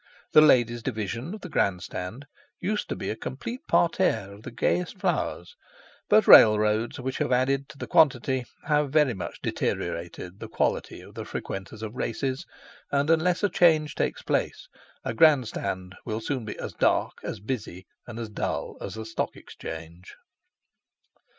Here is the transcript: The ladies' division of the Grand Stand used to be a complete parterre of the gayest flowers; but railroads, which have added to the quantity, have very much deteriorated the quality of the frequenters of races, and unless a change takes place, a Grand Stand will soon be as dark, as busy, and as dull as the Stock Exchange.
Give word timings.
The 0.31 0.41
ladies' 0.41 0.81
division 0.81 1.35
of 1.35 1.41
the 1.41 1.47
Grand 1.47 1.83
Stand 1.83 2.25
used 2.59 2.89
to 2.89 2.95
be 2.95 3.11
a 3.11 3.15
complete 3.15 3.59
parterre 3.67 4.33
of 4.33 4.41
the 4.41 4.49
gayest 4.49 4.97
flowers; 4.99 5.55
but 6.09 6.27
railroads, 6.27 6.99
which 6.99 7.19
have 7.19 7.31
added 7.31 7.69
to 7.69 7.77
the 7.77 7.85
quantity, 7.85 8.45
have 8.65 8.89
very 8.91 9.13
much 9.13 9.41
deteriorated 9.43 10.39
the 10.39 10.47
quality 10.49 11.01
of 11.01 11.13
the 11.13 11.23
frequenters 11.23 11.83
of 11.83 11.93
races, 11.93 12.47
and 12.91 13.11
unless 13.11 13.43
a 13.43 13.49
change 13.49 13.93
takes 13.93 14.23
place, 14.23 14.67
a 15.05 15.13
Grand 15.13 15.47
Stand 15.47 15.93
will 16.03 16.19
soon 16.19 16.45
be 16.45 16.57
as 16.57 16.73
dark, 16.73 17.19
as 17.21 17.39
busy, 17.39 17.85
and 18.07 18.17
as 18.17 18.29
dull 18.31 18.77
as 18.81 18.95
the 18.95 19.05
Stock 19.05 19.35
Exchange. 19.35 20.15